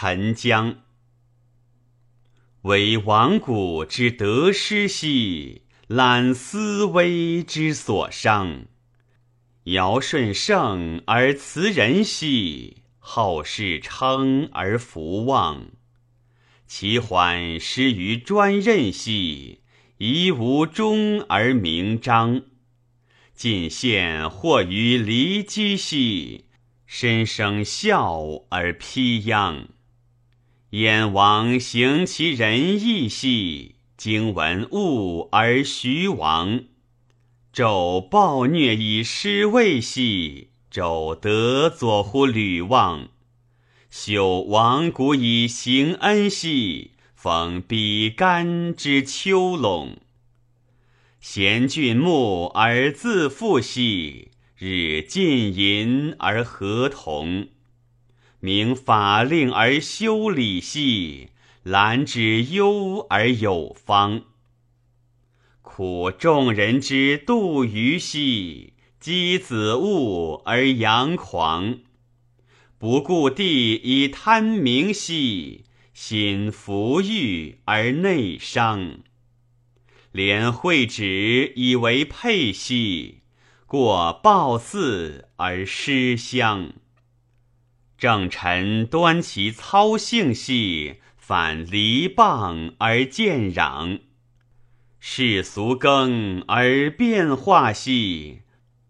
[0.00, 0.76] 沉江。
[2.62, 8.66] 为亡古之得失兮，览思危之所伤。
[9.64, 15.66] 尧舜盛而辞人兮，后世称而弗望。
[16.68, 19.62] 其缓失于专任兮，
[19.96, 22.42] 夷无终而名彰。
[23.34, 26.44] 晋献或于离居兮，
[26.86, 29.66] 身生孝而披殃。
[30.72, 36.64] 燕王行其仁义兮，经闻物而徐亡。
[37.54, 43.08] 纣暴虐以失位兮，纣得左乎吕望。
[43.88, 49.96] 修亡古以行恩兮，封比干之丘陇。
[51.18, 57.48] 贤俊牧而自负兮，日进淫而合同。
[58.40, 61.30] 明法令而修礼兮，
[61.64, 64.22] 兰之忧而有方。
[65.60, 71.80] 苦众人之度余兮，积子物而扬狂。
[72.78, 79.00] 不顾地以贪名兮，心浮欲而内伤。
[80.12, 83.22] 连惠止以为佩兮，
[83.66, 86.72] 过褒姒而失乡。
[87.98, 94.02] 正臣端其操性兮，反离谤而见壤；
[95.00, 98.42] 世俗耕而变化兮，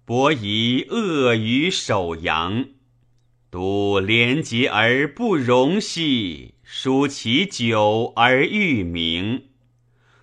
[0.04, 2.64] 伯夷恶于守阳；
[3.50, 9.44] 独廉洁而不容兮，疏其久而欲明；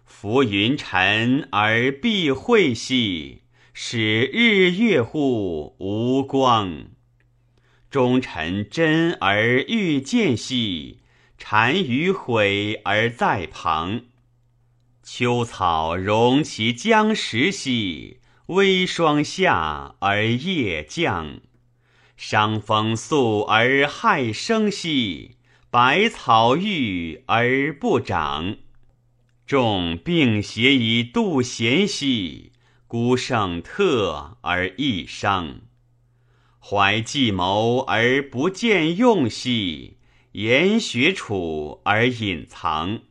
[0.05, 3.41] 浮云沉而必晦兮，
[3.73, 6.94] 使日月乎无光。
[7.95, 10.99] 忠臣真而欲见兮，
[11.37, 14.01] 单于毁而在旁。
[15.01, 21.39] 秋草容其将时兮，微霜下而夜降。
[22.17, 25.37] 伤风素而害生兮，
[25.69, 28.57] 百草郁而不长。
[29.47, 32.51] 众病邪以度贤兮，
[32.87, 35.61] 孤胜特而益伤。
[36.67, 39.97] 怀计谋而不见用兮，
[40.31, 43.01] 言学处而隐藏。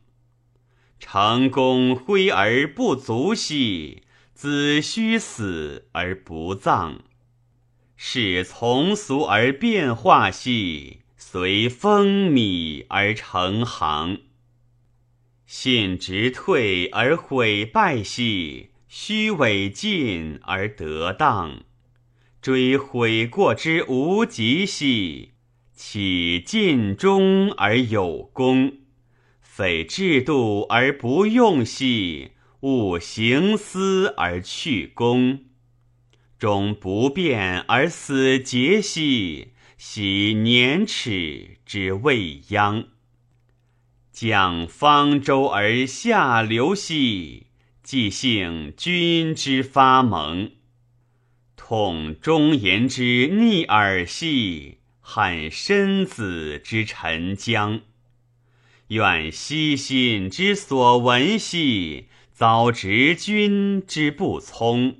[0.99, 6.99] 成功挥而不足兮，子虚死而不葬。
[7.95, 14.23] 是从俗而变化兮，随风靡而成行。
[15.45, 21.63] 信直退而毁败兮，虚伪进而得当。
[22.45, 25.31] 追悔过之无极兮，
[25.73, 28.71] 岂尽忠而有功？
[29.41, 35.45] 匪制度而不用兮，勿行思而去功。
[36.37, 42.89] 终不变而死节兮，喜年齿之未央。
[44.11, 47.47] 将方舟而下流兮，
[47.81, 50.51] 即幸君之发蒙。
[51.67, 57.81] 痛忠言之逆耳兮，恨身子之沉江。
[58.89, 64.97] 愿悉心之所闻兮，遭执君之不聪。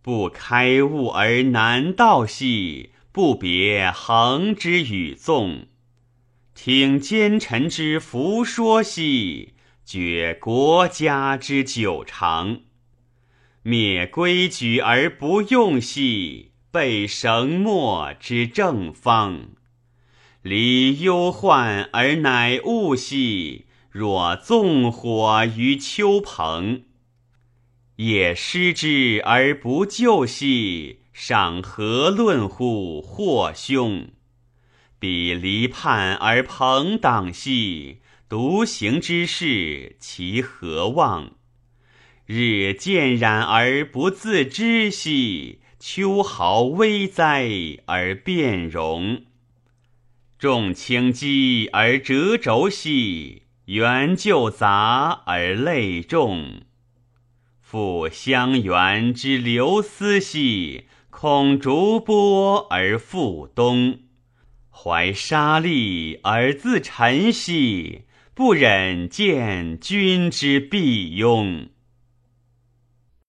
[0.00, 5.66] 不开悟而难道兮，不别恒之与纵。
[6.54, 9.52] 听奸臣之弗说兮，
[9.84, 12.62] 绝国家之久长。
[13.62, 19.50] 灭规矩而不用兮，备绳墨之正方；
[20.40, 26.84] 离忧患而乃悟兮，若纵火于丘棚。
[27.96, 34.08] 也失之而不救兮，尚何论乎祸凶？
[34.98, 41.32] 彼离叛而朋党兮，独行之事，其何望？
[42.32, 47.48] 日渐染而不自知兮，秋毫微哉
[47.86, 49.22] 而变容。
[50.38, 56.60] 重轻积而折轴兮，缘旧杂而累重。
[57.60, 64.02] 复相缘之流思兮，恐逐波而复东。
[64.70, 68.02] 怀沙砾而自沉兮，
[68.34, 71.68] 不忍见君之庇拥。